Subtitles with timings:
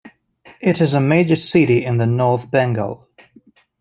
[0.63, 3.07] It is a major city in the north Bengal.